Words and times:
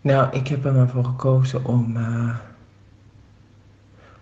Nou, 0.00 0.36
ik 0.36 0.48
heb 0.48 0.64
er 0.64 0.72
maar 0.72 0.88
voor 0.88 1.04
gekozen 1.04 1.64
om, 1.64 1.96
uh, 1.96 2.36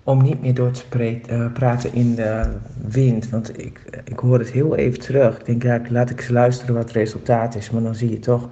om 0.03 0.23
niet 0.23 0.41
meer 0.41 0.55
door 0.55 0.71
te 0.71 0.81
spreek, 0.81 1.31
uh, 1.31 1.53
praten 1.53 1.93
in 1.93 2.15
de 2.15 2.57
wind. 2.89 3.31
Want 3.31 3.59
ik, 3.59 4.01
ik 4.05 4.19
hoor 4.19 4.39
het 4.39 4.51
heel 4.51 4.77
even 4.77 5.01
terug. 5.01 5.39
Ik 5.39 5.45
denk, 5.45 5.63
ja, 5.63 5.81
laat 5.91 6.11
ik 6.11 6.21
eens 6.21 6.29
luisteren 6.29 6.75
wat 6.75 6.83
het 6.83 6.93
resultaat 6.93 7.55
is. 7.55 7.71
Maar 7.71 7.83
dan 7.83 7.95
zie 7.95 8.11
je 8.11 8.19
toch 8.19 8.49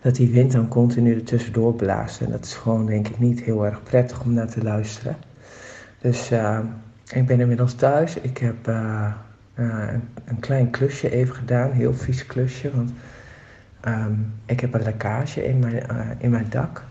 dat 0.00 0.14
die 0.14 0.30
wind 0.30 0.52
dan 0.52 0.68
continu 0.68 1.14
er 1.14 1.24
tussendoor 1.24 1.74
blaast. 1.74 2.20
En 2.20 2.30
dat 2.30 2.44
is 2.44 2.54
gewoon, 2.54 2.86
denk 2.86 3.08
ik, 3.08 3.18
niet 3.18 3.42
heel 3.42 3.66
erg 3.66 3.82
prettig 3.82 4.22
om 4.22 4.32
naar 4.32 4.48
te 4.50 4.62
luisteren. 4.62 5.16
Dus 5.98 6.32
uh, 6.32 6.58
ik 7.12 7.26
ben 7.26 7.40
inmiddels 7.40 7.74
thuis. 7.74 8.16
Ik 8.16 8.38
heb 8.38 8.66
een, 8.66 10.02
een 10.24 10.40
klein 10.40 10.70
klusje 10.70 11.10
even 11.10 11.34
gedaan. 11.34 11.70
Heel 11.70 11.94
vies 11.94 12.26
klusje, 12.26 12.70
want... 12.74 12.90
Um, 13.88 14.32
ik 14.46 14.60
heb 14.60 14.74
een 14.74 14.82
lekkage 14.82 15.44
in 15.44 15.58
mijn, 15.58 15.74
uh, 15.74 16.06
in 16.18 16.30
mijn 16.30 16.46
dak. 16.48 16.84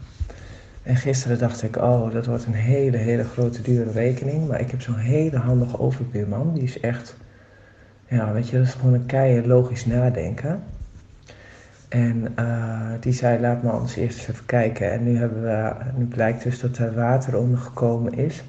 En 0.83 0.95
gisteren 0.95 1.39
dacht 1.39 1.63
ik, 1.63 1.77
oh, 1.77 2.11
dat 2.11 2.25
wordt 2.25 2.45
een 2.45 2.53
hele, 2.53 2.97
hele 2.97 3.23
grote 3.23 3.61
dure 3.61 3.91
rekening. 3.91 4.47
Maar 4.47 4.59
ik 4.59 4.71
heb 4.71 4.81
zo'n 4.81 4.95
hele 4.95 5.37
handige 5.37 5.79
overbuurman. 5.79 6.53
Die 6.53 6.63
is 6.63 6.79
echt, 6.79 7.15
ja, 8.07 8.31
weet 8.33 8.49
je, 8.49 8.57
dat 8.57 8.67
is 8.67 8.73
gewoon 8.73 8.93
een 8.93 9.05
keihard 9.05 9.45
logisch 9.45 9.85
nadenken. 9.85 10.63
En 11.89 12.33
uh, 12.39 12.91
die 12.99 13.13
zei, 13.13 13.39
laat 13.39 13.63
me 13.63 13.69
anders 13.69 13.95
eerst 13.95 14.17
eens 14.17 14.27
even 14.27 14.45
kijken. 14.45 14.91
En 14.91 15.03
nu, 15.03 15.17
hebben 15.17 15.41
we, 15.41 15.73
nu 15.95 16.05
blijkt 16.05 16.43
dus 16.43 16.59
dat 16.59 16.77
er 16.77 16.95
water 16.95 17.37
ondergekomen 17.37 18.13
is. 18.13 18.43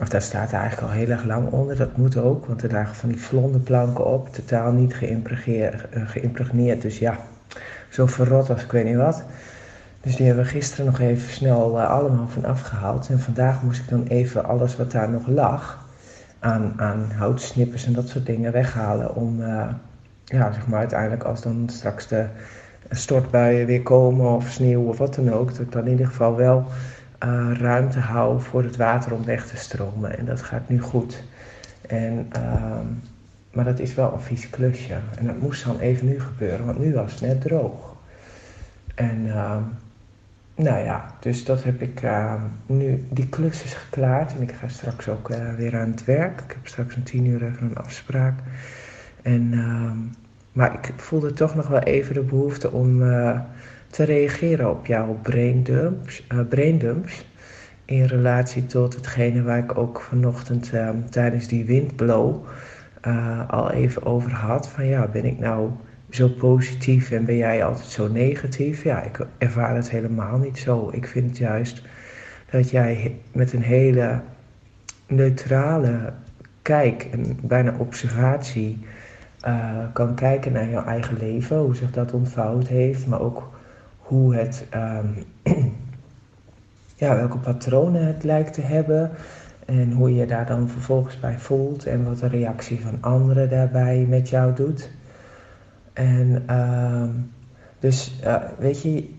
Of 0.00 0.08
daar 0.08 0.22
staat 0.22 0.52
eigenlijk 0.52 0.82
al 0.82 0.98
heel 0.98 1.08
erg 1.08 1.24
lang 1.24 1.50
onder. 1.50 1.76
Dat 1.76 1.96
moet 1.96 2.16
ook, 2.16 2.46
want 2.46 2.62
er 2.62 2.72
lagen 2.72 2.94
van 2.94 3.08
die 3.08 3.20
vlonderplanken 3.20 4.06
op. 4.06 4.32
Totaal 4.32 4.72
niet 4.72 4.94
geïmpregneerd. 4.94 5.86
geïmpregneerd 5.90 6.82
dus 6.82 6.98
ja, 6.98 7.18
zo 7.90 8.06
verrot 8.06 8.50
als 8.50 8.62
ik 8.62 8.72
weet 8.72 8.84
niet 8.84 8.96
wat. 8.96 9.24
Dus 10.00 10.16
die 10.16 10.26
hebben 10.26 10.44
we 10.44 10.50
gisteren 10.50 10.86
nog 10.86 11.00
even 11.00 11.32
snel 11.32 11.78
uh, 11.78 11.90
allemaal 11.90 12.28
van 12.28 12.44
afgehaald. 12.44 13.08
En 13.08 13.20
vandaag 13.20 13.62
moest 13.62 13.80
ik 13.80 13.88
dan 13.88 14.06
even 14.06 14.44
alles 14.44 14.76
wat 14.76 14.90
daar 14.90 15.10
nog 15.10 15.26
lag 15.26 15.86
aan, 16.38 16.72
aan 16.76 17.10
houtsnippers 17.16 17.86
en 17.86 17.92
dat 17.92 18.08
soort 18.08 18.26
dingen 18.26 18.52
weghalen. 18.52 19.14
Om, 19.14 19.40
uh, 19.40 19.66
ja, 20.24 20.52
zeg 20.52 20.66
maar 20.66 20.78
uiteindelijk 20.78 21.22
als 21.22 21.42
dan 21.42 21.68
straks 21.72 22.06
de 22.06 22.26
stortbuien 22.90 23.66
weer 23.66 23.82
komen 23.82 24.34
of 24.34 24.48
sneeuw 24.48 24.82
of 24.82 24.98
wat 24.98 25.14
dan 25.14 25.32
ook. 25.32 25.48
Dat 25.48 25.60
ik 25.60 25.72
dan 25.72 25.84
in 25.84 25.90
ieder 25.90 26.06
geval 26.06 26.36
wel 26.36 26.64
uh, 27.24 27.52
ruimte 27.52 27.98
hou 27.98 28.40
voor 28.40 28.62
het 28.62 28.76
water 28.76 29.12
om 29.12 29.24
weg 29.24 29.46
te 29.46 29.56
stromen. 29.56 30.18
En 30.18 30.24
dat 30.24 30.42
gaat 30.42 30.68
nu 30.68 30.80
goed. 30.80 31.22
En... 31.86 32.28
ehm 33.50 33.58
maar 33.60 33.64
dat 33.64 33.78
is 33.78 33.94
wel 33.94 34.12
een 34.12 34.20
vies 34.20 34.50
klusje. 34.50 34.98
En 35.18 35.26
dat 35.26 35.40
moest 35.40 35.64
dan 35.64 35.78
even 35.78 36.06
nu 36.06 36.20
gebeuren, 36.20 36.66
want 36.66 36.78
nu 36.78 36.94
was 36.94 37.12
het 37.12 37.20
net 37.20 37.40
droog. 37.40 37.96
En 38.94 39.26
uh, 39.26 39.56
nou 40.54 40.84
ja, 40.84 41.14
dus 41.20 41.44
dat 41.44 41.64
heb 41.64 41.82
ik 41.82 42.02
uh, 42.02 42.42
nu. 42.66 43.04
Die 43.10 43.28
klus 43.28 43.64
is 43.64 43.74
geklaard 43.74 44.34
en 44.34 44.42
ik 44.42 44.52
ga 44.52 44.68
straks 44.68 45.08
ook 45.08 45.30
uh, 45.30 45.54
weer 45.54 45.76
aan 45.76 45.90
het 45.90 46.04
werk. 46.04 46.40
Ik 46.40 46.52
heb 46.52 46.66
straks 46.66 46.96
om 46.96 47.02
tien 47.02 47.24
uur 47.26 47.42
even 47.42 47.66
een 47.66 47.76
afspraak. 47.76 48.38
En, 49.22 49.50
ehm, 49.52 49.96
maar 50.52 50.74
ik 50.74 50.92
voelde 50.96 51.32
toch 51.32 51.54
nog 51.54 51.68
wel 51.68 51.80
even 51.80 52.14
de 52.14 52.20
behoefte 52.22 52.70
om 52.70 53.02
eh, 53.02 53.40
te 53.90 54.04
reageren 54.04 54.70
op 54.70 54.86
jouw 54.86 55.18
braindumps, 55.22 56.26
braindumps. 56.48 57.24
In 57.84 58.04
relatie 58.04 58.66
tot 58.66 58.94
hetgene 58.94 59.42
waar 59.42 59.58
ik 59.58 59.78
ook 59.78 60.00
vanochtend 60.00 60.72
ehm, 60.72 60.96
tijdens 61.10 61.46
die 61.46 61.64
windblow 61.64 62.44
uh, 63.06 63.48
al 63.48 63.70
even 63.70 64.04
over 64.04 64.32
had. 64.32 64.68
Van 64.68 64.86
ja, 64.86 65.06
ben 65.06 65.24
ik 65.24 65.38
nou 65.38 65.70
zo 66.10 66.28
positief 66.28 67.10
en 67.10 67.24
ben 67.24 67.36
jij 67.36 67.64
altijd 67.64 67.86
zo 67.86 68.08
negatief? 68.08 68.82
Ja, 68.82 69.02
ik 69.02 69.26
ervaar 69.38 69.74
het 69.74 69.90
helemaal 69.90 70.38
niet 70.38 70.58
zo. 70.58 70.90
Ik 70.92 71.06
vind 71.06 71.38
juist 71.38 71.82
dat 72.50 72.70
jij 72.70 73.16
met 73.32 73.52
een 73.52 73.62
hele 73.62 74.20
neutrale 75.06 76.12
kijk 76.62 77.08
en 77.12 77.38
bijna 77.42 77.74
observatie 77.78 78.78
uh, 79.46 79.78
kan 79.92 80.14
kijken 80.14 80.52
naar 80.52 80.68
jouw 80.68 80.84
eigen 80.84 81.16
leven, 81.16 81.58
hoe 81.58 81.76
zich 81.76 81.90
dat 81.90 82.12
ontvouwd 82.12 82.66
heeft, 82.66 83.06
maar 83.06 83.20
ook 83.20 83.50
hoe 83.98 84.34
het, 84.34 84.66
um, 84.74 85.24
ja, 87.02 87.16
welke 87.16 87.38
patronen 87.38 88.06
het 88.06 88.24
lijkt 88.24 88.54
te 88.54 88.60
hebben. 88.60 89.10
En 89.70 89.92
hoe 89.92 90.14
je 90.14 90.26
daar 90.26 90.46
dan 90.46 90.68
vervolgens 90.68 91.20
bij 91.20 91.38
voelt 91.38 91.86
en 91.86 92.04
wat 92.04 92.18
de 92.18 92.28
reactie 92.28 92.80
van 92.80 92.98
anderen 93.00 93.50
daarbij 93.50 94.06
met 94.08 94.28
jou 94.28 94.54
doet. 94.54 94.90
En 95.92 96.42
uh, 96.50 97.08
dus 97.78 98.20
uh, 98.24 98.36
weet 98.58 98.82
je, 98.82 99.10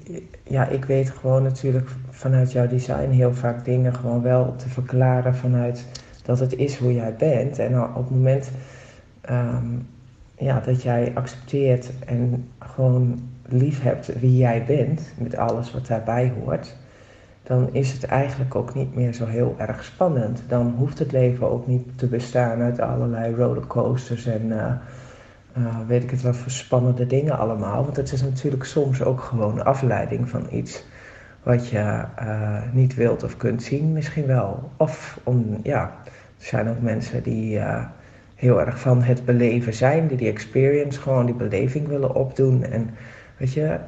ja, 0.44 0.68
ik 0.68 0.86
weet 0.86 1.10
gewoon 1.10 1.44
natuurlijk 1.44 1.90
vanuit 2.10 2.52
jouw 2.52 2.68
design 2.68 3.10
heel 3.10 3.34
vaak 3.34 3.66
dingen 3.66 3.96
gewoon 3.96 4.22
wel 4.22 4.56
te 4.56 4.70
verklaren 4.70 5.36
vanuit 5.36 5.88
dat 6.24 6.40
het 6.40 6.56
is 6.56 6.78
hoe 6.78 6.94
jij 6.94 7.16
bent. 7.16 7.60
En 7.60 7.84
op 7.84 7.96
het 7.96 8.10
moment 8.10 8.52
um, 9.30 9.88
ja, 10.38 10.60
dat 10.60 10.82
jij 10.82 11.12
accepteert 11.14 11.92
en 12.06 12.50
gewoon 12.60 13.20
lief 13.46 13.82
hebt 13.82 14.20
wie 14.20 14.38
jij 14.38 14.66
bent, 14.66 15.14
met 15.18 15.38
alles 15.38 15.72
wat 15.72 15.88
daarbij 15.88 16.34
hoort, 16.44 16.76
dan 17.44 17.70
is 17.72 17.92
het 17.92 18.04
eigenlijk 18.04 18.56
ook 18.56 18.74
niet 18.74 18.96
meer 18.96 19.14
zo 19.14 19.26
heel 19.26 19.56
erg 19.58 19.84
spannend. 19.84 20.44
Dan 20.48 20.74
hoeft 20.78 21.00
het 21.00 21.12
leven 21.12 21.50
ook 21.50 21.68
niet 21.68 21.98
te 21.98 22.08
bestaan 22.08 22.62
uit 22.62 22.80
allerlei 22.80 23.36
rollercoasters 23.36 24.26
en 24.26 24.46
uh, 24.46 24.74
uh, 25.58 25.76
weet 25.88 26.04
ik 26.04 26.12
het 26.12 26.22
wat 26.22 26.36
voor 26.36 26.52
spannende 26.52 27.08
dingen 27.08 27.38
allemaal. 27.38 27.84
Want 27.84 27.96
het 27.96 28.12
is 28.12 28.22
natuurlijk 28.22 28.66
soms 28.66 29.04
ook 29.04 29.22
gewoon 29.22 29.66
afleiding 29.66 30.30
van 30.30 30.48
iets 30.52 30.86
wat 31.44 31.70
je 31.70 32.04
uh, 32.22 32.62
niet 32.72 32.96
wilt 32.96 33.24
of 33.24 33.38
kunt 33.38 33.64
zien, 33.64 33.94
misschien 33.94 34.26
wel. 34.26 34.72
Of 34.78 35.20
om, 35.24 35.60
ja, 35.64 35.94
er 36.06 36.46
zijn 36.46 36.70
ook 36.70 36.82
mensen 36.82 37.24
die 37.24 37.60
heel 38.36 38.62
erg 38.62 38.80
van 38.80 39.04
het 39.04 39.26
beleven 39.26 39.74
zijn, 39.74 40.08
die 40.08 40.18
die 40.18 40.30
experience, 40.30 41.00
gewoon 41.00 41.26
die 41.26 41.36
beleving 41.36 41.88
willen 41.88 42.16
opdoen. 42.16 42.64
En 42.64 42.90
weet 43.38 43.54
je, 43.54 43.80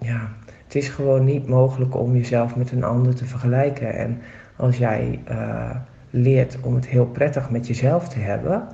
ja 0.00 0.28
het 0.68 0.76
is 0.76 0.88
gewoon 0.88 1.24
niet 1.24 1.48
mogelijk 1.48 1.96
om 1.96 2.12
jezelf 2.12 2.56
met 2.56 2.72
een 2.72 2.84
ander 2.84 3.14
te 3.14 3.24
vergelijken. 3.24 3.94
En 3.94 4.20
als 4.56 4.76
jij 4.76 5.20
uh, 5.30 5.70
leert 6.10 6.58
om 6.62 6.74
het 6.74 6.86
heel 6.86 7.06
prettig 7.06 7.50
met 7.50 7.66
jezelf 7.66 8.08
te 8.08 8.18
hebben, 8.18 8.68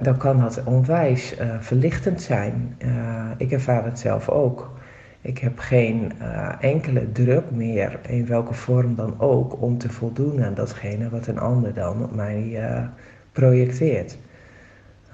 dan 0.00 0.16
kan 0.16 0.40
dat 0.40 0.64
onwijs 0.64 1.40
uh, 1.40 1.54
verlichtend 1.60 2.22
zijn. 2.22 2.76
Ik 3.36 3.52
ervaar 3.52 3.84
het 3.84 3.98
zelf 3.98 4.28
ook. 4.28 4.70
Ik 5.20 5.38
heb 5.38 5.58
geen 5.58 6.12
enkele 6.60 7.12
druk 7.12 7.50
meer, 7.50 8.00
in 8.08 8.26
welke 8.26 8.54
vorm 8.54 8.94
dan 8.94 9.14
ook, 9.18 9.62
om 9.62 9.78
te 9.78 9.88
voldoen 9.88 10.44
aan 10.44 10.54
datgene 10.54 11.08
wat 11.08 11.26
een 11.26 11.38
ander 11.38 11.74
dan 11.74 12.02
op 12.02 12.14
mij 12.14 12.60
projecteert. 13.32 14.18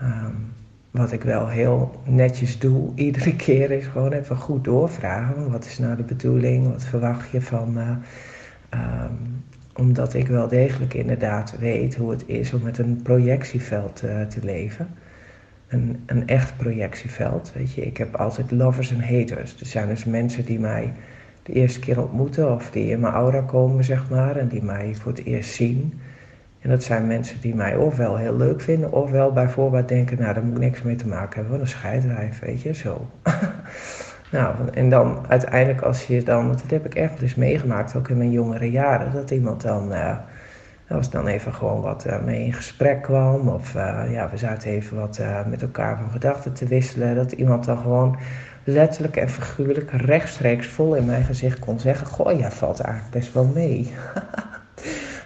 Um, 0.02 0.54
wat 0.96 1.12
ik 1.12 1.22
wel 1.22 1.48
heel 1.48 2.00
netjes 2.04 2.58
doe, 2.58 2.92
iedere 2.94 3.36
keer 3.46 3.70
is 3.70 3.86
gewoon 3.86 4.12
even 4.12 4.36
goed 4.36 4.64
doorvragen. 4.64 5.50
Wat 5.50 5.64
is 5.64 5.78
nou 5.78 5.96
de 5.96 6.02
bedoeling? 6.02 6.72
Wat 6.72 6.84
verwacht 6.84 7.30
je 7.30 7.42
van 7.42 7.72
me? 7.72 7.94
Um, 8.74 9.44
omdat 9.76 10.14
ik 10.14 10.28
wel 10.28 10.48
degelijk 10.48 10.94
inderdaad 10.94 11.58
weet 11.58 11.96
hoe 11.96 12.10
het 12.10 12.22
is 12.26 12.52
om 12.52 12.62
met 12.62 12.78
een 12.78 13.00
projectieveld 13.02 14.02
uh, 14.04 14.22
te 14.22 14.40
leven. 14.42 14.88
Een, 15.68 16.02
een 16.06 16.26
echt 16.26 16.56
projectieveld. 16.56 17.52
Weet 17.54 17.72
je, 17.72 17.86
ik 17.86 17.96
heb 17.96 18.14
altijd 18.14 18.50
lovers 18.50 18.92
en 18.92 19.00
haters. 19.00 19.60
Er 19.60 19.66
zijn 19.66 19.88
dus 19.88 20.04
mensen 20.04 20.44
die 20.44 20.58
mij 20.58 20.92
de 21.42 21.52
eerste 21.52 21.78
keer 21.80 22.02
ontmoeten 22.02 22.52
of 22.52 22.70
die 22.70 22.90
in 22.90 23.00
mijn 23.00 23.14
aura 23.14 23.40
komen, 23.40 23.84
zeg 23.84 24.10
maar, 24.10 24.36
en 24.36 24.48
die 24.48 24.62
mij 24.62 24.94
voor 24.94 25.12
het 25.12 25.24
eerst 25.24 25.54
zien. 25.54 26.00
En 26.66 26.72
dat 26.72 26.82
zijn 26.82 27.06
mensen 27.06 27.40
die 27.40 27.54
mij 27.54 27.76
ofwel 27.76 28.16
heel 28.16 28.36
leuk 28.36 28.60
vinden, 28.60 28.92
ofwel 28.92 29.32
bijvoorbeeld 29.32 29.88
denken, 29.88 30.18
nou 30.18 30.34
daar 30.34 30.42
moet 30.42 30.54
ik 30.54 30.60
niks 30.62 30.82
mee 30.82 30.96
te 30.96 31.06
maken 31.06 31.34
hebben, 31.34 31.52
wat 31.52 31.60
een 31.60 31.68
scheidrijf, 31.72 32.38
weet 32.38 32.62
je, 32.62 32.74
zo. 32.74 33.06
nou, 34.32 34.54
en 34.72 34.90
dan 34.90 35.24
uiteindelijk 35.28 35.80
als 35.80 36.06
je 36.06 36.22
dan, 36.22 36.48
dat 36.48 36.62
heb 36.66 36.84
ik 36.86 36.94
echt 36.94 37.20
dus 37.20 37.34
meegemaakt, 37.34 37.96
ook 37.96 38.08
in 38.08 38.16
mijn 38.16 38.30
jongere 38.30 38.70
jaren, 38.70 39.12
dat 39.12 39.30
iemand 39.30 39.62
dan, 39.62 39.92
uh, 39.92 40.16
als 40.88 41.10
dan 41.10 41.26
even 41.26 41.54
gewoon 41.54 41.80
wat 41.80 42.06
uh, 42.06 42.22
mee 42.22 42.44
in 42.44 42.52
gesprek 42.52 43.02
kwam, 43.02 43.48
of 43.48 43.74
uh, 43.74 44.02
ja, 44.10 44.30
we 44.30 44.36
zaten 44.36 44.70
even 44.70 44.96
wat 44.96 45.20
met 45.48 45.62
elkaar 45.62 45.98
van 45.98 46.10
gedachten 46.10 46.52
te 46.52 46.66
wisselen, 46.66 47.14
dat 47.14 47.32
iemand 47.32 47.64
dan 47.64 47.78
gewoon 47.78 48.18
letterlijk 48.64 49.16
en 49.16 49.28
figuurlijk 49.28 49.90
rechtstreeks 49.90 50.66
vol 50.66 50.94
in 50.94 51.04
mijn 51.04 51.24
gezicht 51.24 51.58
kon 51.58 51.80
zeggen, 51.80 52.06
goh, 52.06 52.38
ja, 52.38 52.50
valt 52.50 52.80
eigenlijk 52.80 53.14
best 53.14 53.32
wel 53.32 53.46
mee. 53.54 53.92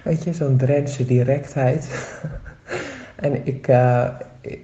Weet 0.05 0.25
je, 0.25 0.33
zo'n 0.33 0.57
Drentse 0.57 1.05
directheid. 1.05 1.89
en 3.17 3.47
ik, 3.47 3.69
uh, 3.69 4.09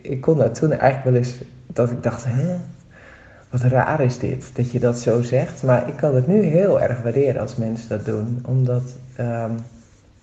ik, 0.02 0.20
kon 0.20 0.38
dat 0.38 0.54
toen 0.54 0.72
eigenlijk 0.72 1.04
wel 1.04 1.14
eens, 1.14 1.34
dat 1.66 1.90
ik 1.90 2.02
dacht, 2.02 2.24
hè, 2.28 2.56
wat 3.50 3.60
raar 3.60 4.00
is 4.00 4.18
dit, 4.18 4.50
dat 4.56 4.70
je 4.70 4.78
dat 4.78 4.98
zo 4.98 5.22
zegt. 5.22 5.62
Maar 5.62 5.88
ik 5.88 5.96
kan 5.96 6.14
het 6.14 6.26
nu 6.26 6.42
heel 6.42 6.80
erg 6.80 7.02
waarderen 7.02 7.40
als 7.40 7.56
mensen 7.56 7.88
dat 7.88 8.04
doen, 8.04 8.42
omdat 8.46 8.96
um, 9.20 9.56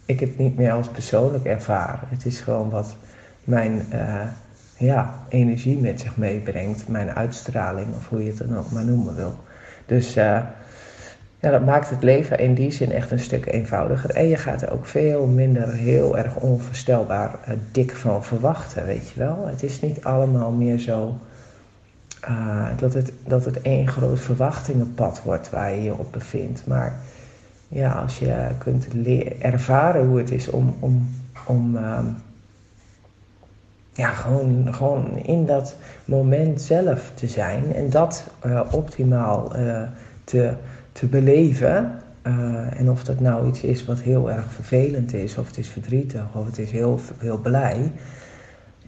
ik 0.06 0.20
het 0.20 0.38
niet 0.38 0.58
meer 0.58 0.72
als 0.72 0.88
persoonlijk 0.88 1.46
ervaar. 1.46 2.00
Het 2.08 2.26
is 2.26 2.40
gewoon 2.40 2.70
wat 2.70 2.96
mijn 3.44 3.86
uh, 3.94 4.22
ja, 4.78 5.20
energie 5.30 5.78
met 5.78 6.00
zich 6.00 6.18
meebrengt, 6.18 6.88
mijn 6.88 7.10
uitstraling, 7.10 7.88
of 7.96 8.10
hoe 8.10 8.24
je 8.24 8.30
het 8.30 8.38
dan 8.38 8.58
ook 8.58 8.72
maar 8.72 8.86
noemen 8.86 9.16
wil. 9.16 9.36
Dus 9.86 10.18
uh, 10.18 10.42
ja, 11.44 11.52
dat 11.52 11.66
maakt 11.66 11.90
het 11.90 12.04
leven 12.04 12.40
in 12.40 12.54
die 12.54 12.72
zin 12.72 12.92
echt 12.92 13.12
een 13.12 13.20
stuk 13.20 13.46
eenvoudiger. 13.46 14.10
En 14.10 14.28
je 14.28 14.38
gaat 14.38 14.62
er 14.62 14.72
ook 14.72 14.86
veel 14.86 15.26
minder 15.26 15.74
heel 15.74 16.18
erg 16.18 16.36
onvoorstelbaar 16.36 17.36
uh, 17.48 17.56
dik 17.72 17.96
van 17.96 18.24
verwachten, 18.24 18.86
weet 18.86 19.10
je 19.10 19.20
wel. 19.20 19.48
Het 19.48 19.64
is 19.64 19.82
niet 19.82 20.04
allemaal 20.04 20.52
meer 20.52 20.80
zo 20.80 21.18
uh, 22.30 22.68
dat, 22.78 22.94
het, 22.94 23.14
dat 23.26 23.46
het 23.46 23.62
één 23.62 23.88
groot 23.88 24.20
verwachtingenpad 24.20 25.22
wordt 25.24 25.50
waar 25.50 25.76
je 25.76 25.84
je 25.84 25.98
op 25.98 26.12
bevindt. 26.12 26.68
Maar 26.68 27.00
ja, 27.68 27.92
als 27.92 28.20
je 28.20 28.48
kunt 28.58 28.88
ervaren 29.40 30.08
hoe 30.08 30.18
het 30.18 30.32
is 30.32 30.50
om, 30.50 30.76
om, 30.80 31.10
om 31.46 31.76
uh, 31.76 32.00
ja, 33.94 34.10
gewoon, 34.10 34.74
gewoon 34.74 35.18
in 35.18 35.46
dat 35.46 35.76
moment 36.06 36.62
zelf 36.62 37.12
te 37.14 37.28
zijn 37.28 37.76
en 37.76 37.90
dat 37.90 38.28
uh, 38.46 38.62
optimaal 38.72 39.52
te 40.24 40.54
te 40.94 41.06
beleven. 41.06 42.02
Uh, 42.28 42.80
en 42.80 42.90
of 42.90 43.04
dat 43.04 43.20
nou 43.20 43.48
iets 43.48 43.62
is 43.62 43.86
wat 43.86 44.00
heel 44.00 44.32
erg 44.32 44.54
vervelend 44.54 45.14
is, 45.14 45.38
of 45.38 45.48
het 45.48 45.58
is 45.58 45.68
verdrietig, 45.68 46.24
of 46.34 46.46
het 46.46 46.58
is 46.58 46.72
heel, 46.72 47.00
heel 47.18 47.38
blij. 47.38 47.92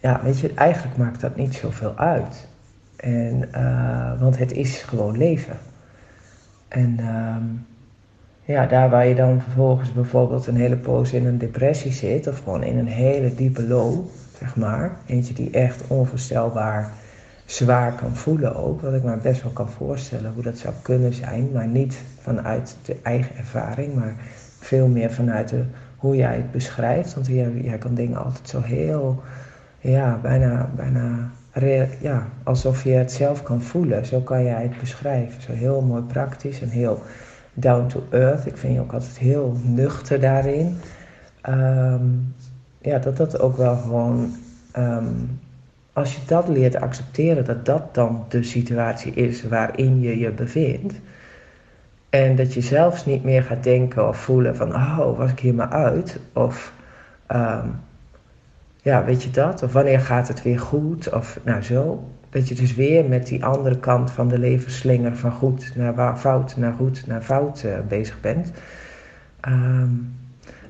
Ja, 0.02 0.22
weet 0.24 0.40
je, 0.40 0.54
eigenlijk 0.54 0.98
maakt 0.98 1.22
dat 1.22 1.36
niet 1.36 1.54
zoveel 1.54 1.98
uit. 1.98 2.48
En, 2.96 3.50
uh, 3.56 4.22
want 4.22 4.38
het 4.38 4.52
is 4.52 4.82
gewoon 4.82 5.18
leven. 5.18 5.58
En 6.68 6.98
uh, 7.00 7.36
ja, 8.46 8.66
daar 8.66 8.90
waar 8.90 9.08
je 9.08 9.16
dan 9.16 9.42
vervolgens 9.42 9.94
bijvoorbeeld 9.94 10.48
een 10.48 10.56
hele 10.56 10.78
poos 10.78 11.14
in 11.14 11.26
een 11.26 11.38
depressie 11.38 11.92
zit, 11.92 12.28
of 12.28 12.38
gewoon 12.44 12.64
in 12.64 12.78
een 12.78 12.88
hele 12.88 13.36
diepe 13.36 13.68
low, 13.68 14.06
zeg 14.40 14.56
maar. 14.56 14.98
Eentje 15.06 15.34
die 15.34 15.50
echt 15.50 15.88
onvoorstelbaar 15.88 16.94
zwaar 17.46 17.94
kan 17.94 18.16
voelen 18.16 18.56
ook. 18.56 18.82
Wat 18.82 18.94
ik 18.94 19.04
me 19.04 19.18
best 19.18 19.44
wel 19.44 19.52
kan 19.52 19.70
voorstellen 19.70 20.34
hoe 20.34 20.44
dat 20.44 20.58
zou 20.58 20.74
kunnen 20.82 21.14
zijn. 21.14 21.52
Maar 21.52 21.68
niet 21.68 21.98
vanuit 22.20 22.78
de 22.86 22.98
eigen 23.04 23.36
ervaring, 23.38 23.94
maar 23.94 24.16
veel 24.60 24.88
meer 24.88 25.12
vanuit 25.12 25.54
hoe 25.96 26.16
jij 26.16 26.36
het 26.36 26.52
beschrijft. 26.52 27.14
Want 27.14 27.28
jij, 27.28 27.52
jij 27.52 27.78
kan 27.78 27.94
dingen 27.94 28.24
altijd 28.24 28.50
zo 28.50 28.62
heel, 28.62 29.24
ja, 29.80 30.20
bijna, 30.22 30.70
bijna 30.76 31.32
ja, 32.00 32.28
alsof 32.44 32.84
je 32.84 32.92
het 32.92 33.12
zelf 33.12 33.44
kan 33.44 33.62
voelen. 33.62 34.06
Zo 34.06 34.20
kan 34.20 34.44
jij 34.44 34.64
het 34.64 34.80
beschrijven. 34.80 35.42
Zo 35.42 35.52
heel 35.52 35.82
mooi 35.82 36.02
praktisch 36.02 36.62
en 36.62 36.70
heel 36.70 37.02
down 37.54 37.88
to 37.88 38.04
earth. 38.10 38.46
Ik 38.46 38.58
vind 38.58 38.74
je 38.74 38.80
ook 38.80 38.94
altijd 38.94 39.18
heel 39.18 39.58
nuchter 39.64 40.20
daarin. 40.20 40.78
Ehm, 41.42 42.06
ja, 42.82 43.00
dat 43.00 43.18
dat 43.18 43.40
ook 43.40 43.58
wel 43.58 43.76
gewoon 43.76 44.36
ehm, 44.72 45.14
als 45.96 46.16
je 46.16 46.22
dat 46.26 46.48
leert 46.48 46.76
accepteren, 46.76 47.46
dat 47.46 47.66
dat 47.66 47.94
dan 47.94 48.26
de 48.30 48.44
situatie 48.44 49.14
is 49.14 49.44
waarin 49.44 50.02
je 50.02 50.20
je 50.20 50.32
bevindt. 50.32 50.94
En 52.10 52.36
dat 52.36 52.54
je 52.54 52.62
zelfs 52.62 53.06
niet 53.06 53.24
meer 53.24 53.44
gaat 53.44 53.64
denken 53.64 54.08
of 54.08 54.18
voelen 54.18 54.56
van, 54.56 54.76
oh, 54.76 55.18
was 55.18 55.32
ik 55.32 55.40
hier 55.40 55.54
maar 55.54 55.70
uit? 55.70 56.20
Of, 56.34 56.74
um, 57.32 57.80
ja, 58.82 59.04
weet 59.04 59.24
je 59.24 59.32
dat? 59.32 59.64
Of 59.64 59.74
wanneer 59.74 60.00
gaat 60.00 60.28
het 60.28 60.42
weer 60.42 60.60
goed? 60.60 61.14
Of, 61.14 61.40
nou 61.44 61.62
zo. 61.62 62.10
Dat 62.30 62.48
je 62.48 62.56
dus 62.56 62.76
weer 62.76 63.06
met 63.06 63.28
die 63.28 63.46
andere 63.46 63.80
kant 63.80 64.12
van 64.12 64.28
de 64.28 64.40
levensslinger 64.40 65.16
van 65.16 65.32
goed 65.32 65.72
naar 65.76 66.18
fout, 66.18 66.58
naar 66.58 66.74
goed, 66.74 67.08
naar 67.08 67.22
fout 67.22 67.64
uh, 67.66 67.74
bezig 67.88 68.22
bent. 68.22 68.52
Um, 69.48 70.16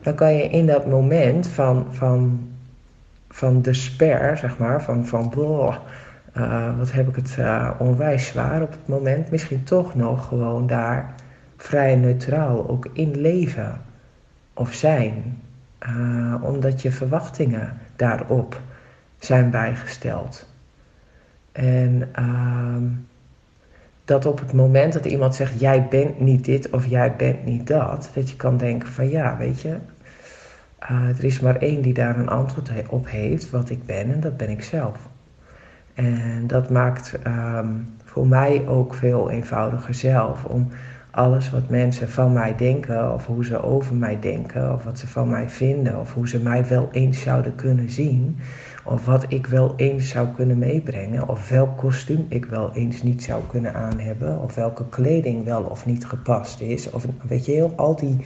dan 0.01 0.16
kan 0.16 0.36
je 0.36 0.50
in 0.50 0.66
dat 0.66 0.88
moment 0.88 1.48
van, 1.48 1.88
van 1.89 2.39
van 3.35 3.61
despair, 3.61 4.37
zeg 4.37 4.57
maar, 4.57 4.83
van, 4.83 5.05
van 5.05 5.29
boah, 5.29 5.75
uh, 6.37 6.77
wat 6.77 6.91
heb 6.91 7.07
ik 7.07 7.15
het 7.15 7.35
uh, 7.39 7.71
onwijs 7.77 8.27
zwaar 8.27 8.61
op 8.61 8.71
het 8.71 8.87
moment, 8.87 9.31
misschien 9.31 9.63
toch 9.63 9.95
nog 9.95 10.27
gewoon 10.27 10.67
daar 10.67 11.13
vrij 11.57 11.95
neutraal 11.95 12.69
ook 12.69 12.87
in 12.93 13.21
leven 13.21 13.81
of 14.53 14.73
zijn. 14.73 15.41
Uh, 15.87 16.35
omdat 16.41 16.81
je 16.81 16.91
verwachtingen 16.91 17.77
daarop 17.95 18.61
zijn 19.17 19.49
bijgesteld. 19.49 20.47
En 21.51 22.09
uh, 22.19 22.91
dat 24.05 24.25
op 24.25 24.39
het 24.39 24.53
moment 24.53 24.93
dat 24.93 25.05
iemand 25.05 25.35
zegt, 25.35 25.59
jij 25.59 25.87
bent 25.87 26.19
niet 26.19 26.45
dit 26.45 26.69
of 26.69 26.85
jij 26.85 27.15
bent 27.15 27.45
niet 27.45 27.67
dat, 27.67 28.09
dat 28.13 28.29
je 28.29 28.35
kan 28.35 28.57
denken 28.57 28.89
van 28.89 29.09
ja, 29.09 29.37
weet 29.37 29.61
je, 29.61 29.77
uh, 30.91 31.17
er 31.17 31.23
is 31.23 31.39
maar 31.39 31.55
één 31.55 31.81
die 31.81 31.93
daar 31.93 32.19
een 32.19 32.29
antwoord 32.29 32.71
op 32.89 33.09
heeft, 33.09 33.49
wat 33.49 33.69
ik 33.69 33.85
ben, 33.85 34.13
en 34.13 34.19
dat 34.19 34.37
ben 34.37 34.49
ik 34.49 34.63
zelf. 34.63 34.97
En 35.93 36.47
dat 36.47 36.69
maakt 36.69 37.13
um, 37.27 37.95
voor 38.03 38.27
mij 38.27 38.67
ook 38.67 38.93
veel 38.93 39.29
eenvoudiger 39.29 39.93
zelf 39.93 40.43
om 40.43 40.67
alles 41.11 41.49
wat 41.49 41.69
mensen 41.69 42.09
van 42.09 42.33
mij 42.33 42.55
denken, 42.55 43.13
of 43.13 43.25
hoe 43.25 43.45
ze 43.45 43.63
over 43.63 43.95
mij 43.95 44.19
denken, 44.19 44.73
of 44.73 44.83
wat 44.83 44.99
ze 44.99 45.07
van 45.07 45.29
mij 45.29 45.49
vinden, 45.49 45.99
of 45.99 46.13
hoe 46.13 46.27
ze 46.27 46.39
mij 46.39 46.67
wel 46.67 46.89
eens 46.91 47.21
zouden 47.21 47.55
kunnen 47.55 47.89
zien, 47.89 48.37
of 48.83 49.05
wat 49.05 49.25
ik 49.27 49.47
wel 49.47 49.73
eens 49.75 50.09
zou 50.09 50.27
kunnen 50.35 50.57
meebrengen, 50.57 51.27
of 51.27 51.49
welk 51.49 51.77
kostuum 51.77 52.25
ik 52.29 52.45
wel 52.45 52.71
eens 52.73 53.03
niet 53.03 53.23
zou 53.23 53.43
kunnen 53.49 53.73
aanhebben, 53.73 54.41
of 54.41 54.55
welke 54.55 54.89
kleding 54.89 55.45
wel 55.45 55.63
of 55.63 55.85
niet 55.85 56.05
gepast 56.05 56.61
is, 56.61 56.89
of 56.89 57.05
weet 57.27 57.45
je 57.45 57.51
heel, 57.51 57.73
al 57.75 57.95
die 57.95 58.25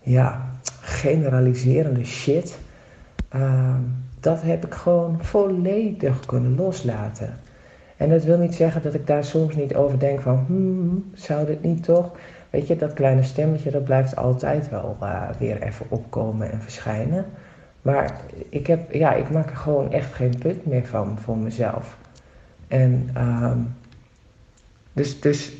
ja, 0.00 0.53
generaliserende 0.80 2.04
shit. 2.04 2.58
Ehm, 3.28 3.80
dat 4.20 4.42
heb 4.42 4.66
ik 4.66 4.74
gewoon 4.74 5.18
volledig 5.24 6.26
kunnen 6.26 6.54
loslaten. 6.54 7.38
En 7.96 8.08
dat 8.08 8.24
wil 8.24 8.38
niet 8.38 8.54
zeggen 8.54 8.82
dat 8.82 8.94
ik 8.94 9.06
daar 9.06 9.24
soms 9.24 9.54
niet 9.54 9.74
over 9.74 9.98
denk 9.98 10.20
van, 10.20 10.44
hmm, 10.46 11.10
zou 11.14 11.46
dit 11.46 11.62
niet 11.62 11.84
toch? 11.84 12.10
Weet 12.50 12.66
je, 12.66 12.76
dat 12.76 12.92
kleine 12.92 13.22
stemmetje, 13.22 13.70
dat 13.70 13.84
blijft 13.84 14.16
altijd 14.16 14.70
wel 14.70 14.96
uh, 15.02 15.22
weer 15.38 15.62
even 15.62 15.86
opkomen 15.88 16.52
en 16.52 16.60
verschijnen. 16.60 17.24
Maar 17.82 18.20
ik, 18.48 18.66
heb, 18.66 18.92
ja, 18.92 19.14
ik 19.14 19.30
maak 19.30 19.50
er 19.50 19.56
gewoon 19.56 19.92
echt 19.92 20.14
geen 20.14 20.38
punt 20.38 20.66
meer 20.66 20.86
van 20.86 21.18
voor 21.18 21.36
mezelf. 21.36 21.96
En 22.68 23.10
um, 23.16 23.74
dus, 24.92 25.20
dus 25.20 25.52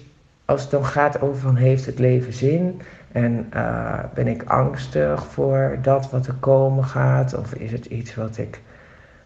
als 0.45 0.63
het 0.63 0.71
dan 0.71 0.85
gaat 0.85 1.21
over 1.21 1.41
van 1.41 1.57
heeft 1.57 1.87
het 1.87 1.99
leven 1.99 2.33
zin? 2.33 2.81
En 3.15 3.47
uh, 3.55 3.99
ben 4.15 4.27
ik 4.27 4.43
angstig 4.43 5.27
voor 5.27 5.79
dat 5.83 6.11
wat 6.11 6.27
er 6.27 6.35
komen 6.35 6.85
gaat? 6.85 7.35
Of 7.35 7.55
is 7.55 7.73
het 7.73 7.87
iets 7.87 8.15
wat 8.15 8.39
ik, 8.39 8.61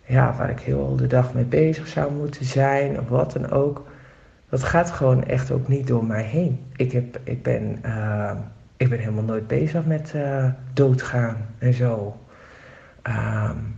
ja, 0.05 0.35
waar 0.37 0.51
ik 0.51 0.61
heel 0.61 0.97
de 0.97 1.07
dag 1.07 1.35
mee 1.35 1.45
bezig 1.45 1.87
zou 1.87 2.13
moeten 2.13 2.45
zijn? 2.45 3.01
Of 3.01 3.09
wat 3.09 3.33
dan 3.33 3.51
ook. 3.51 3.87
Dat 4.49 4.63
gaat 4.63 4.91
gewoon 4.91 5.25
echt 5.25 5.51
ook 5.51 5.69
niet 5.69 5.87
door 5.87 6.05
mij 6.05 6.23
heen. 6.23 6.67
Ik, 6.77 6.93
heb, 6.93 7.21
ik, 7.25 7.43
ben, 7.43 7.79
uh, 7.85 8.31
ik 8.77 8.89
ben 8.89 8.99
helemaal 8.99 9.25
nooit 9.25 9.47
bezig 9.47 9.85
met 9.85 10.13
uh, 10.17 10.45
doodgaan 10.73 11.37
en 11.59 11.75
zo. 11.75 12.17
Um, 13.03 13.77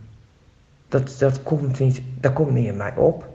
dat, 0.88 1.16
dat, 1.18 1.42
komt 1.42 1.78
niet, 1.78 2.02
dat 2.20 2.32
komt 2.32 2.50
niet 2.50 2.66
in 2.66 2.76
mij 2.76 2.96
op. 2.96 3.28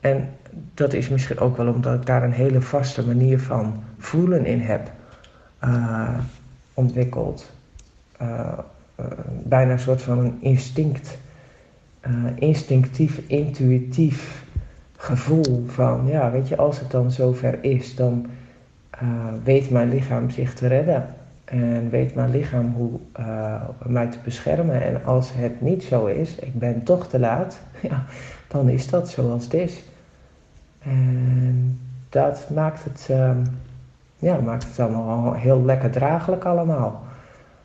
En 0.00 0.28
dat 0.74 0.92
is 0.92 1.08
misschien 1.08 1.38
ook 1.38 1.56
wel 1.56 1.68
omdat 1.68 1.94
ik 1.94 2.06
daar 2.06 2.22
een 2.22 2.32
hele 2.32 2.60
vaste 2.60 3.06
manier 3.06 3.40
van 3.40 3.82
voelen 3.98 4.46
in 4.46 4.60
heb 4.60 4.90
uh, 5.64 6.18
ontwikkeld. 6.74 7.50
Uh, 8.22 8.58
uh, 9.00 9.06
bijna 9.42 9.72
een 9.72 9.78
soort 9.78 10.02
van 10.02 10.18
een 10.18 10.36
instinct, 10.40 11.18
instinctief, 12.34 13.20
intuïtief 13.26 14.44
gevoel 14.96 15.64
van, 15.66 16.06
ja, 16.06 16.30
weet 16.30 16.48
je, 16.48 16.56
als 16.56 16.80
het 16.80 16.90
dan 16.90 17.10
zover 17.10 17.64
is, 17.64 17.94
dan 17.94 18.26
weet 19.44 19.70
mijn 19.70 19.88
lichaam 19.88 20.30
zich 20.30 20.54
te 20.54 20.66
redden. 20.66 21.06
En 21.44 21.90
weet 21.90 22.14
mijn 22.14 22.30
lichaam 22.30 22.72
hoe 22.72 22.90
mij 23.86 24.06
te 24.06 24.18
beschermen. 24.24 24.82
En 24.82 25.04
als 25.04 25.32
het 25.34 25.60
niet 25.60 25.82
zo 25.82 26.06
is, 26.06 26.34
ik 26.34 26.58
ben 26.58 26.82
toch 26.82 27.08
te 27.08 27.18
laat, 27.18 27.60
ja, 27.88 28.04
dan 28.48 28.68
is 28.68 28.88
dat 28.88 29.10
zoals 29.10 29.44
het 29.44 29.54
is. 29.54 29.82
En 30.82 31.78
dat 32.08 32.50
maakt 32.50 32.84
het, 32.84 33.08
uh, 33.10 33.36
ja, 34.22 34.40
maakt 34.40 34.64
het 34.64 34.80
allemaal 34.80 35.34
heel 35.34 35.62
lekker 35.64 35.90
draaglijk 35.90 36.44
allemaal. 36.44 37.02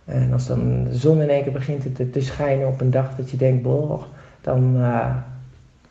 En 0.05 0.33
als 0.33 0.47
dan 0.47 0.83
de 0.83 0.95
zon 0.95 1.21
in 1.21 1.29
één 1.29 1.43
keer 1.43 1.51
begint 1.51 1.95
te, 1.95 2.09
te 2.09 2.21
schijnen 2.21 2.67
op 2.67 2.81
een 2.81 2.91
dag 2.91 3.15
dat 3.15 3.29
je 3.29 3.37
denkt, 3.37 3.63
boh, 3.63 4.01
dan, 4.41 4.75
uh, 4.75 5.15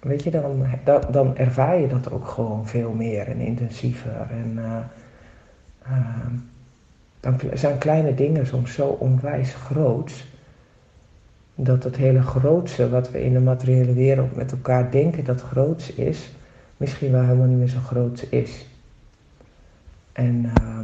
weet 0.01 0.23
je, 0.23 0.31
dan, 0.31 0.67
dan, 1.11 1.37
ervaar 1.37 1.81
je 1.81 1.89
dat 1.89 2.11
ook 2.11 2.29
gewoon 2.29 2.67
veel 2.67 2.93
meer 2.93 3.29
en 3.29 3.39
intensiever. 3.39 4.27
En 4.31 4.59
uh, 4.59 5.97
dan 7.21 7.41
zijn 7.53 7.79
kleine 7.79 8.15
dingen 8.15 8.47
soms 8.47 8.73
zo 8.73 8.87
onwijs 8.87 9.55
groot, 9.55 10.27
dat 11.55 11.85
het 11.85 11.97
hele 11.97 12.23
grootste 12.23 12.91
wat 12.91 13.11
we 13.11 13.23
in 13.23 13.33
de 13.33 13.41
materiële 13.41 13.93
wereld 13.93 14.37
met 14.37 14.53
elkaar 14.53 14.91
denken 14.91 15.25
dat 15.25 15.41
groots 15.41 15.93
is, 15.93 16.31
misschien 16.77 17.13
wel 17.13 17.23
helemaal 17.23 17.47
niet 17.47 17.59
meer 17.59 17.69
zo 17.69 17.81
groot 17.81 18.27
is. 18.31 18.67
En 20.17 20.53
uh, 20.61 20.79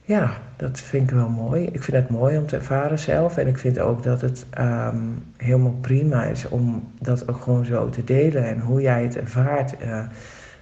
ja, 0.00 0.30
dat 0.56 0.80
vind 0.80 1.10
ik 1.10 1.16
wel 1.16 1.28
mooi. 1.28 1.64
Ik 1.64 1.82
vind 1.82 1.96
het 1.96 2.10
mooi 2.10 2.38
om 2.38 2.46
te 2.46 2.56
ervaren 2.56 2.98
zelf. 2.98 3.36
En 3.36 3.46
ik 3.46 3.58
vind 3.58 3.78
ook 3.78 4.02
dat 4.02 4.20
het 4.20 4.46
um, 4.58 5.24
helemaal 5.36 5.76
prima 5.80 6.24
is 6.24 6.48
om 6.48 6.92
dat 7.00 7.28
ook 7.28 7.42
gewoon 7.42 7.64
zo 7.64 7.88
te 7.88 8.04
delen. 8.04 8.44
En 8.44 8.60
hoe 8.60 8.80
jij 8.80 9.02
het 9.02 9.16
ervaart. 9.16 9.74
Uh, 9.82 10.00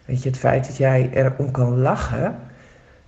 weet 0.04 0.22
je, 0.22 0.28
het 0.28 0.38
feit 0.38 0.66
dat 0.66 0.76
jij 0.76 1.10
erom 1.12 1.50
kan 1.50 1.78
lachen. 1.78 2.36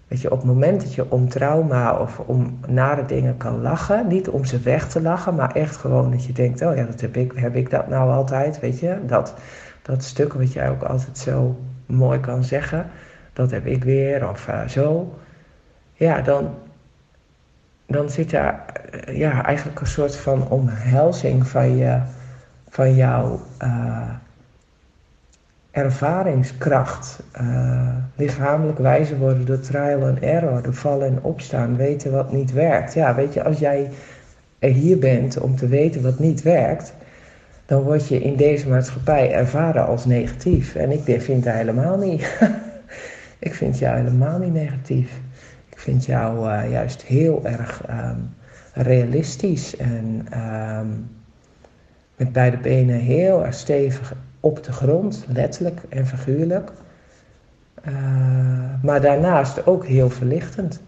Weet 0.08 0.20
je, 0.20 0.30
op 0.30 0.38
het 0.38 0.46
moment 0.46 0.80
dat 0.80 0.94
je 0.94 1.10
om 1.10 1.28
trauma 1.28 1.98
of 1.98 2.18
om 2.18 2.58
nare 2.66 3.04
dingen 3.04 3.36
kan 3.36 3.60
lachen, 3.60 4.06
niet 4.06 4.28
om 4.28 4.44
ze 4.44 4.60
weg 4.60 4.88
te 4.88 5.02
lachen, 5.02 5.34
maar 5.34 5.54
echt 5.54 5.76
gewoon 5.76 6.10
dat 6.10 6.24
je 6.24 6.32
denkt, 6.32 6.62
oh 6.62 6.76
ja, 6.76 6.84
dat 6.84 7.00
heb 7.00 7.16
ik, 7.16 7.32
heb 7.34 7.54
ik 7.54 7.70
dat 7.70 7.88
nou 7.88 8.10
altijd, 8.10 8.60
weet 8.60 8.80
je, 8.80 8.98
dat, 9.06 9.34
dat 9.82 10.04
stuk 10.04 10.32
wat 10.32 10.52
jij 10.52 10.70
ook 10.70 10.82
altijd 10.82 11.18
zo 11.18 11.60
mooi 11.86 12.20
kan 12.20 12.44
zeggen, 12.44 12.86
dat 13.38 13.50
heb 13.50 13.66
ik 13.66 13.84
weer, 13.84 14.28
of 14.28 14.48
uh, 14.48 14.68
zo. 14.68 15.14
Ja, 15.92 16.20
dan, 16.20 16.54
dan 17.86 18.10
zit 18.10 18.30
daar 18.30 18.64
uh, 19.08 19.18
ja, 19.18 19.44
eigenlijk 19.44 19.80
een 19.80 19.86
soort 19.86 20.16
van 20.16 20.48
omhelzing 20.48 21.46
van, 21.46 21.76
je, 21.76 22.00
van 22.68 22.94
jouw 22.94 23.40
uh, 23.62 24.10
ervaringskracht. 25.70 27.20
lichamelijk 28.14 28.78
wijzer 28.78 29.18
worden 29.18 29.46
door 29.46 29.60
trial 29.60 30.06
and 30.06 30.18
error, 30.18 30.62
door 30.62 30.74
vallen 30.74 31.06
en 31.06 31.22
opstaan, 31.22 31.76
weten 31.76 32.12
wat 32.12 32.32
niet 32.32 32.52
werkt. 32.52 32.94
Ja, 32.94 33.14
weet 33.14 33.34
je, 33.34 33.44
als 33.44 33.58
jij 33.58 33.90
er 34.58 34.70
hier 34.70 34.98
bent 34.98 35.40
om 35.40 35.56
te 35.56 35.68
weten 35.68 36.02
wat 36.02 36.18
niet 36.18 36.42
werkt, 36.42 36.92
dan 37.66 37.82
word 37.82 38.08
je 38.08 38.20
in 38.20 38.36
deze 38.36 38.68
maatschappij 38.68 39.32
ervaren 39.32 39.86
als 39.86 40.04
negatief. 40.04 40.74
En 40.74 40.90
ik 40.90 41.22
vind 41.22 41.44
dat 41.44 41.54
helemaal 41.54 41.98
niet. 41.98 42.38
ik 43.38 43.54
vind 43.54 43.78
jou 43.78 43.96
helemaal 43.96 44.38
niet 44.38 44.52
negatief. 44.52 45.20
Ik 45.68 45.78
vind 45.78 46.04
jou 46.04 46.50
uh, 46.50 46.70
juist 46.70 47.02
heel 47.02 47.46
erg 47.46 47.82
um, 47.90 48.34
realistisch 48.72 49.76
en 49.76 50.26
um, 50.38 51.10
met 52.16 52.32
beide 52.32 52.56
benen 52.56 52.98
heel 52.98 53.44
erg 53.44 53.54
stevig 53.54 54.14
op 54.40 54.64
de 54.64 54.72
grond, 54.72 55.26
letterlijk 55.28 55.80
en 55.88 56.06
figuurlijk. 56.06 56.72
Uh, 57.88 58.82
maar 58.82 59.00
daarnaast 59.00 59.66
ook 59.66 59.86
heel 59.86 60.10
verlichtend. 60.10 60.80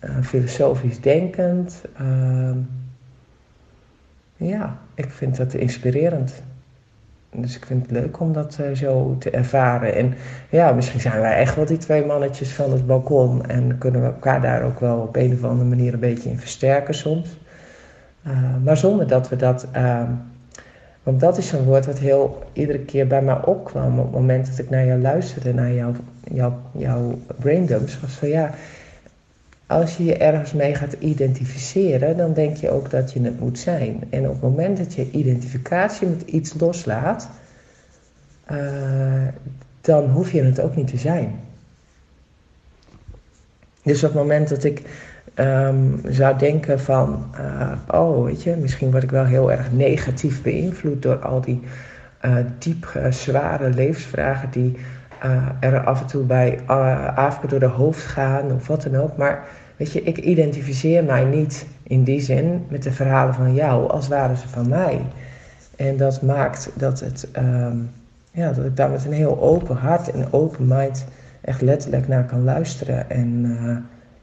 Uh, 0.00 0.22
filosofisch 0.22 1.00
denkend. 1.00 1.82
Uh, 2.00 2.56
ja, 4.36 4.78
ik 4.94 5.10
vind 5.10 5.36
dat 5.36 5.54
inspirerend. 5.54 6.42
Dus 7.32 7.56
ik 7.56 7.66
vind 7.66 7.82
het 7.82 7.90
leuk 7.90 8.20
om 8.20 8.32
dat 8.32 8.58
uh, 8.60 8.74
zo 8.74 9.16
te 9.18 9.30
ervaren. 9.30 9.94
En 9.94 10.14
ja, 10.50 10.72
misschien 10.72 11.00
zijn 11.00 11.20
wij 11.20 11.36
echt 11.36 11.56
wel 11.56 11.64
die 11.64 11.76
twee 11.76 12.04
mannetjes 12.04 12.52
van 12.52 12.72
het 12.72 12.86
balkon. 12.86 13.46
En 13.46 13.78
kunnen 13.78 14.00
we 14.00 14.06
elkaar 14.06 14.40
daar 14.40 14.62
ook 14.62 14.80
wel 14.80 14.98
op 14.98 15.16
een 15.16 15.32
of 15.32 15.44
andere 15.44 15.68
manier 15.68 15.92
een 15.92 16.00
beetje 16.00 16.30
in 16.30 16.38
versterken 16.38 16.94
soms. 16.94 17.38
Uh, 18.26 18.32
maar 18.64 18.76
zonder 18.76 19.06
dat 19.06 19.28
we 19.28 19.36
dat. 19.36 19.66
Uh, 19.76 20.02
want 21.02 21.20
dat 21.20 21.38
is 21.38 21.52
een 21.52 21.64
woord 21.64 21.86
wat 21.86 21.98
heel 21.98 22.42
iedere 22.52 22.78
keer 22.78 23.06
bij 23.06 23.22
mij 23.22 23.44
opkwam. 23.44 23.98
Op 23.98 24.04
het 24.04 24.14
moment 24.14 24.46
dat 24.46 24.58
ik 24.58 24.70
naar 24.70 24.84
jou 24.84 25.00
luisterde, 25.00 25.54
naar 25.54 25.72
jouw, 25.72 25.92
jouw, 26.32 26.58
jouw 26.72 27.18
braindumps. 27.38 28.00
Was 28.00 28.12
van 28.12 28.28
ja, 28.28 28.50
als 29.70 29.96
je 29.96 30.04
je 30.04 30.16
ergens 30.16 30.52
mee 30.52 30.74
gaat 30.74 30.92
identificeren, 30.98 32.16
dan 32.16 32.32
denk 32.32 32.56
je 32.56 32.70
ook 32.70 32.90
dat 32.90 33.12
je 33.12 33.22
het 33.22 33.40
moet 33.40 33.58
zijn. 33.58 34.02
En 34.10 34.24
op 34.24 34.32
het 34.32 34.42
moment 34.42 34.78
dat 34.78 34.94
je 34.94 35.10
identificatie 35.10 36.08
met 36.08 36.22
iets 36.22 36.54
loslaat, 36.58 37.28
uh, 38.52 38.58
dan 39.80 40.08
hoef 40.08 40.32
je 40.32 40.42
het 40.42 40.60
ook 40.60 40.76
niet 40.76 40.88
te 40.88 40.96
zijn. 40.96 41.40
Dus 43.82 44.04
op 44.04 44.10
het 44.10 44.18
moment 44.18 44.48
dat 44.48 44.64
ik 44.64 44.82
um, 45.34 46.00
zou 46.08 46.38
denken 46.38 46.80
van, 46.80 47.24
uh, 47.40 47.72
oh 47.88 48.24
weet 48.24 48.42
je, 48.42 48.56
misschien 48.56 48.90
word 48.90 49.02
ik 49.02 49.10
wel 49.10 49.24
heel 49.24 49.52
erg 49.52 49.72
negatief 49.72 50.42
beïnvloed 50.42 51.02
door 51.02 51.18
al 51.18 51.40
die 51.40 51.60
uh, 52.24 52.36
diep 52.58 53.00
zware 53.10 53.70
levensvragen 53.70 54.50
die 54.50 54.76
er 55.60 55.84
af 55.84 56.00
en 56.00 56.06
toe 56.06 56.24
bij 56.24 56.60
Afrika 57.14 57.46
door 57.46 57.60
de 57.60 57.66
hoofd 57.66 58.02
gaan 58.02 58.52
of 58.52 58.66
wat 58.66 58.82
dan 58.82 58.96
ook. 58.96 59.16
Maar 59.16 59.48
Weet 59.80 59.92
je, 59.92 60.02
ik 60.02 60.18
identificeer 60.18 61.04
mij 61.04 61.24
niet 61.24 61.66
in 61.82 62.04
die 62.04 62.20
zin 62.20 62.64
met 62.68 62.82
de 62.82 62.92
verhalen 62.92 63.34
van 63.34 63.54
jou 63.54 63.90
als 63.90 64.08
waren 64.08 64.36
ze 64.36 64.48
van 64.48 64.68
mij. 64.68 65.06
En 65.76 65.96
dat 65.96 66.22
maakt 66.22 66.70
dat, 66.74 67.00
het, 67.00 67.28
um, 67.36 67.90
ja, 68.30 68.52
dat 68.52 68.64
ik 68.64 68.76
daar 68.76 68.90
met 68.90 69.04
een 69.04 69.12
heel 69.12 69.40
open 69.40 69.76
hart 69.76 70.10
en 70.10 70.32
open 70.32 70.66
mind 70.66 71.04
echt 71.40 71.60
letterlijk 71.60 72.08
naar 72.08 72.24
kan 72.24 72.44
luisteren 72.44 73.10
en 73.10 73.44
uh, 73.44 73.76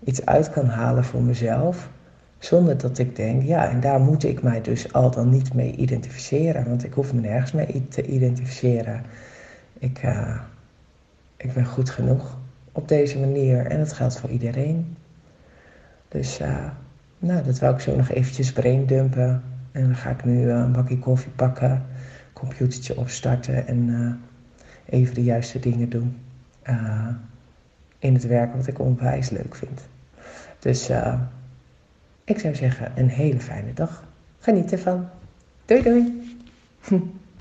iets 0.03 0.25
uit 0.25 0.49
kan 0.49 0.65
halen 0.65 1.03
voor 1.03 1.21
mezelf. 1.21 1.89
Zonder 2.37 2.77
dat 2.77 2.97
ik 2.97 3.15
denk, 3.15 3.43
ja, 3.43 3.69
en 3.69 3.79
daar 3.79 3.99
moet 3.99 4.23
ik 4.23 4.41
mij 4.41 4.61
dus 4.61 4.93
al 4.93 5.11
dan 5.11 5.29
niet 5.29 5.53
mee 5.53 5.75
identificeren. 5.75 6.67
Want 6.67 6.83
ik 6.83 6.93
hoef 6.93 7.13
me 7.13 7.21
nergens 7.21 7.51
mee 7.51 7.85
te 7.89 8.05
identificeren. 8.05 9.01
Ik, 9.79 10.03
uh, 10.03 10.39
ik 11.37 11.53
ben 11.53 11.65
goed 11.65 11.89
genoeg 11.89 12.37
op 12.71 12.87
deze 12.87 13.19
manier 13.19 13.65
en 13.65 13.77
dat 13.77 13.93
geldt 13.93 14.19
voor 14.19 14.29
iedereen. 14.29 14.95
Dus 16.07 16.41
uh, 16.41 16.69
nou, 17.19 17.43
dat 17.43 17.59
wil 17.59 17.71
ik 17.71 17.79
zo 17.79 17.95
nog 17.95 18.09
eventjes 18.09 18.51
braindumpen. 18.51 19.43
En 19.71 19.83
dan 19.83 19.95
ga 19.95 20.09
ik 20.09 20.25
nu 20.25 20.45
uh, 20.45 20.55
een 20.55 20.71
bakje 20.71 20.99
koffie 20.99 21.31
pakken, 21.31 21.85
computertje 22.33 22.97
opstarten 22.97 23.67
en 23.67 23.87
uh, 23.87 24.11
even 24.85 25.15
de 25.15 25.23
juiste 25.23 25.59
dingen 25.59 25.89
doen. 25.89 26.17
in 27.99 28.13
het 28.13 28.27
werk 28.27 28.55
wat 28.55 28.67
ik 28.67 28.79
onwijs 28.79 29.29
leuk 29.29 29.55
vind. 29.55 29.81
Dus 30.59 30.89
ik 32.23 32.39
zou 32.39 32.55
zeggen, 32.55 32.91
een 32.95 33.09
hele 33.09 33.39
fijne 33.39 33.73
dag. 33.73 34.03
Geniet 34.39 34.71
ervan. 34.71 35.09
Doei 35.65 35.83
doei. 35.83 36.37